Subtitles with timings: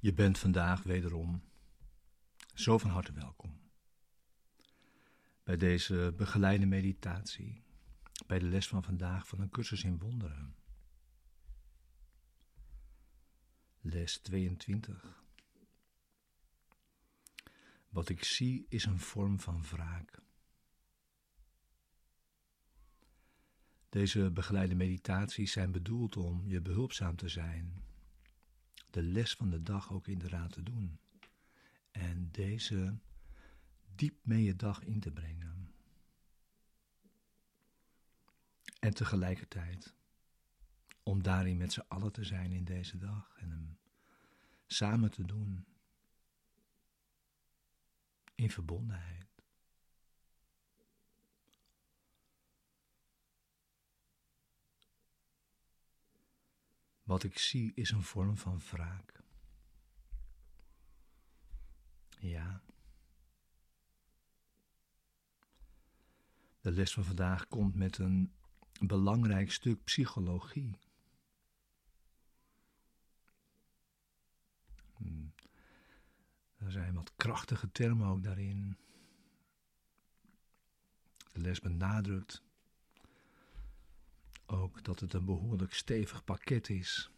[0.00, 1.42] Je bent vandaag wederom
[2.54, 3.60] zo van harte welkom
[5.48, 7.62] bij deze begeleide meditatie,
[8.26, 10.56] bij de les van vandaag van een cursus in wonderen.
[13.80, 15.22] Les 22.
[17.88, 20.22] Wat ik zie is een vorm van wraak.
[23.88, 27.84] Deze begeleide meditaties zijn bedoeld om je behulpzaam te zijn,
[28.90, 30.98] de les van de dag ook inderdaad te doen
[31.90, 32.98] en deze
[33.94, 35.72] diep mee je dag in te brengen.
[38.80, 39.94] En tegelijkertijd
[41.02, 43.78] om daarin met z'n allen te zijn in deze dag en hem
[44.66, 45.66] samen te doen
[48.34, 49.27] in verbondenheid.
[57.08, 59.22] Wat ik zie is een vorm van wraak.
[62.18, 62.62] Ja.
[66.60, 68.32] De les van vandaag komt met een
[68.80, 70.78] belangrijk stuk psychologie.
[74.96, 75.32] Hmm.
[76.56, 78.76] Er zijn wat krachtige termen ook daarin.
[81.32, 82.42] De les benadrukt
[84.48, 87.10] ook dat het een behoorlijk stevig pakket is.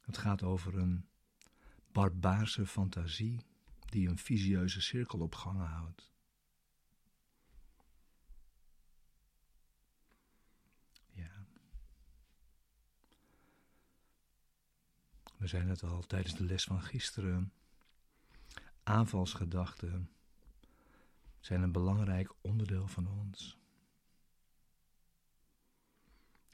[0.00, 1.06] Het gaat over een
[1.92, 3.40] barbaarse fantasie
[3.86, 6.12] die een visieuze cirkel op gang houdt.
[11.12, 11.46] Ja.
[15.36, 17.52] We zijn het al tijdens de les van gisteren.
[18.82, 20.15] Aanvalsgedachten
[21.46, 23.58] zijn een belangrijk onderdeel van ons.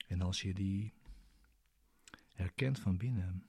[0.06, 0.92] En als je die
[2.34, 3.46] herkent van binnen,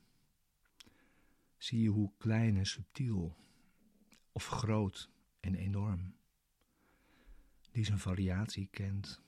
[1.57, 3.37] zie je hoe klein en subtiel,
[4.31, 5.09] of groot
[5.39, 6.15] en enorm,
[7.71, 9.21] die zijn variatie kent,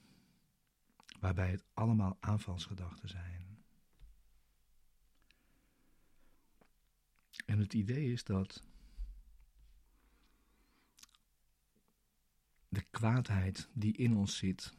[1.19, 3.63] waarbij het allemaal aanvalsgedachten zijn.
[7.45, 8.63] En het idee is dat
[12.95, 14.73] kwaadheid die in ons zit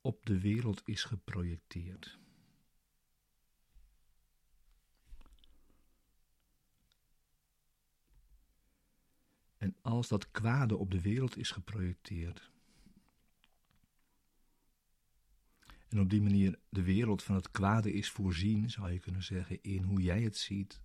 [0.00, 2.18] op de wereld is geprojecteerd.
[9.56, 12.50] En als dat kwade op de wereld is geprojecteerd,
[15.88, 19.62] en op die manier de wereld van het kwade is voorzien, zou je kunnen zeggen,
[19.62, 20.83] in hoe jij het ziet,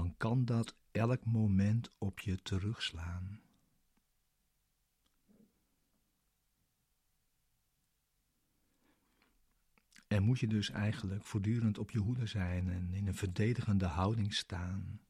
[0.00, 3.40] dan kan dat elk moment op je terugslaan.
[10.06, 14.34] En moet je dus eigenlijk voortdurend op je hoede zijn en in een verdedigende houding
[14.34, 15.00] staan.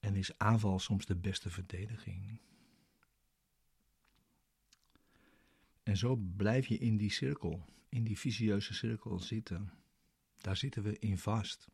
[0.00, 2.40] En is aanval soms de beste verdediging.
[5.82, 9.72] En zo blijf je in die cirkel, in die visieuze cirkel zitten.
[10.38, 11.68] Daar zitten we in vast.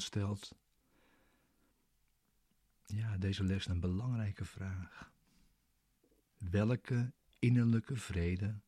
[0.00, 0.54] Stelt
[2.94, 5.12] ja, deze les een belangrijke vraag.
[6.38, 8.60] Welke innerlijke vrede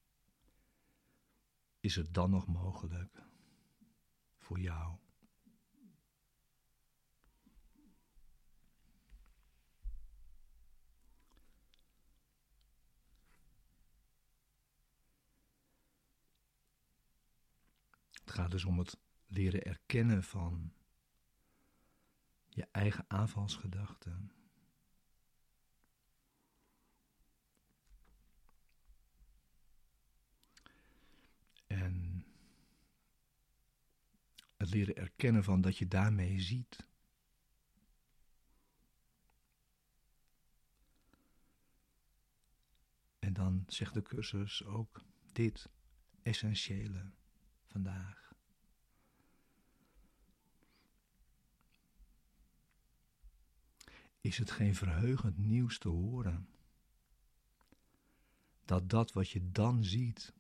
[1.81, 3.23] is er dan nog mogelijk
[4.37, 4.97] voor jou?
[18.13, 20.73] Het gaat dus om het leren erkennen van
[22.55, 24.33] je eigen aanvalsgedachten.
[31.67, 32.27] En
[34.57, 36.89] het leren erkennen van dat je daarmee ziet.
[43.19, 45.69] En dan zegt de cursus ook dit
[46.23, 47.11] essentiële
[47.67, 48.32] vandaag.
[54.23, 56.49] Is het geen verheugend nieuws te horen.
[58.65, 60.35] Dat dat wat je dan ziet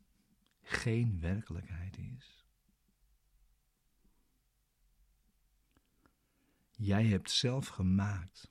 [0.62, 2.46] geen werkelijkheid is.
[6.70, 8.50] Jij hebt zelf gemaakt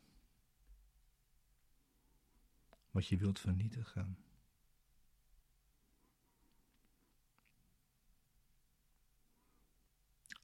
[2.91, 4.17] wat je wilt vernietigen.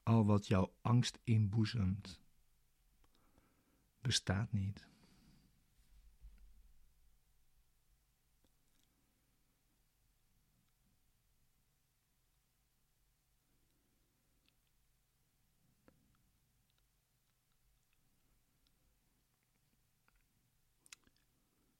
[0.08, 2.20] al wat jouw angst inboezemt,
[4.08, 4.88] bestaat niet.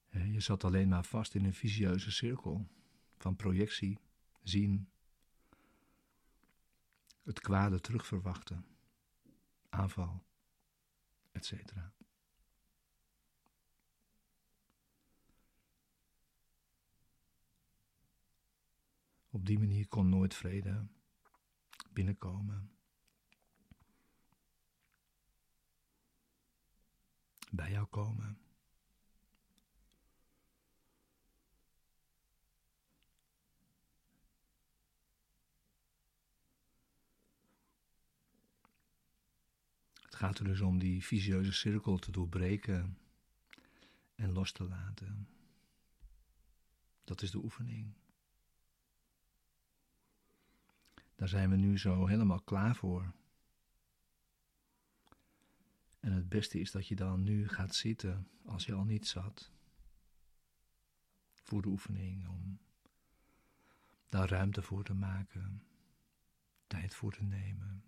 [0.10, 2.68] Je zat alleen maar vast in een visieuze cirkel
[3.18, 4.00] van projectie,
[4.44, 4.90] zien,
[7.24, 8.66] het kwade terugverwachten,
[9.70, 10.24] aanval,
[11.32, 11.52] etc.
[19.38, 20.88] Op die manier kon nooit vrede
[21.94, 22.72] binnenkomen.
[27.52, 28.38] Bij jou komen.
[40.10, 42.98] gaat er dus om die visieuze cirkel te doorbreken
[44.16, 45.28] en los te laten.
[47.04, 47.94] Dat is de oefening.
[51.18, 53.14] Daar zijn we nu zo helemaal klaar voor.
[56.00, 59.52] En het beste is dat je dan nu gaat zitten als je al niet zat.
[61.34, 62.60] Voor de oefening, om
[64.10, 65.64] daar ruimte voor te maken,
[66.68, 67.84] tijd voor te nemen.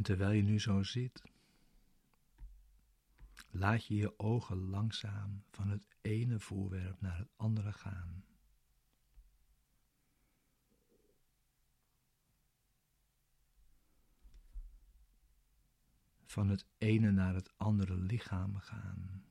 [0.00, 1.22] En terwijl je nu zo zit,
[3.50, 8.24] laat je je ogen langzaam van het ene voorwerp naar het andere gaan.
[16.24, 19.24] Van het ene naar het andere lichaam gaan.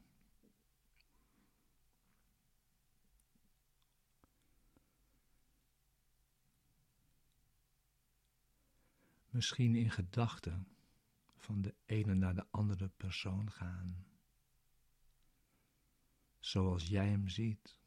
[9.39, 10.67] Misschien in gedachten
[11.37, 14.05] van de ene naar de andere persoon gaan,
[16.39, 17.77] zoals jij hem ziet.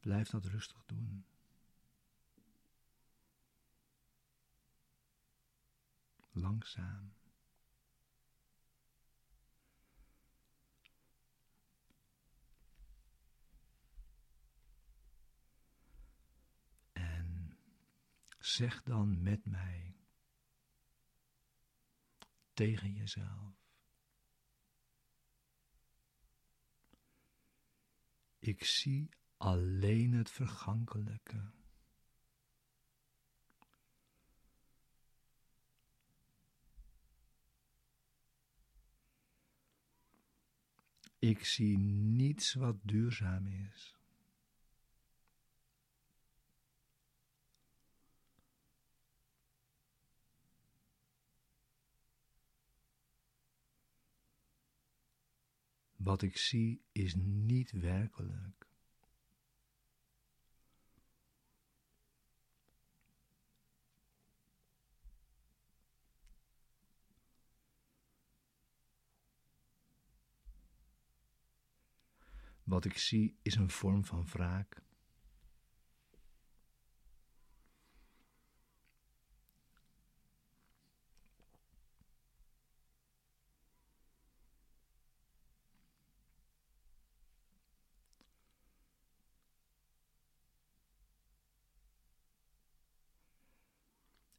[0.00, 1.26] Blijf dat rustig doen.
[6.32, 7.12] Langzaam.
[18.46, 19.96] Zeg dan met mij
[22.52, 23.54] tegen jezelf.
[28.38, 31.50] Ik zie alleen het vergankelijke.
[41.18, 43.95] Ik zie niets wat duurzaam is.
[56.06, 58.68] Wat ik zie is niet werkelijk.
[72.64, 74.85] Wat ik zie is een vorm van wraak.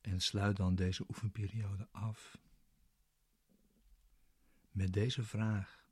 [0.07, 2.37] En sluit dan deze oefenperiode af
[4.71, 5.85] met deze vraag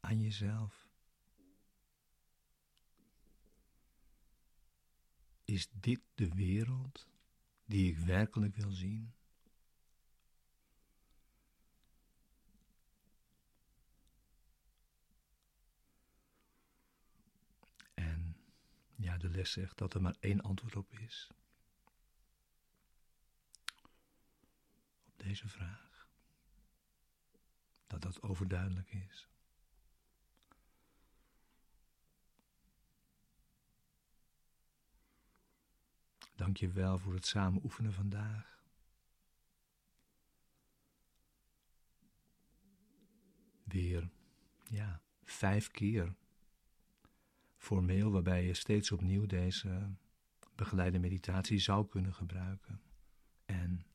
[0.00, 0.88] aan jezelf.
[5.44, 7.08] Is dit de wereld
[7.64, 9.14] die ik werkelijk wil zien?
[17.94, 18.36] En
[18.94, 21.30] ja, de les zegt dat er maar één antwoord op is.
[25.28, 26.08] Deze vraag.
[27.86, 29.28] Dat dat overduidelijk is.
[36.34, 38.56] Dank je wel voor het samen oefenen vandaag.
[43.66, 44.08] weer,
[44.68, 46.14] ja, vijf keer
[47.56, 49.94] formeel, waarbij je steeds opnieuw deze
[50.54, 52.80] begeleide meditatie zou kunnen gebruiken.
[53.44, 53.86] En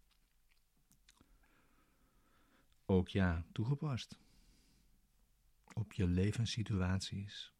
[2.96, 4.20] ook ja, toegepast
[5.74, 7.54] op je levenssituaties.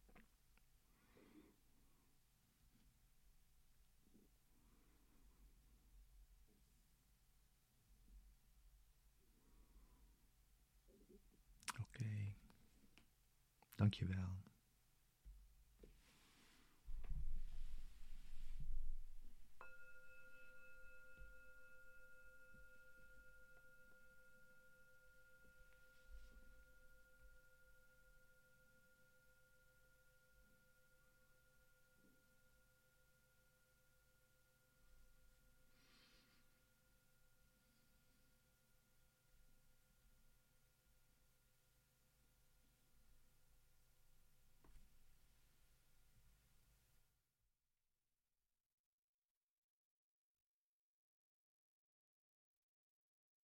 [11.78, 12.34] Oké, okay.
[13.74, 14.51] dankjewel.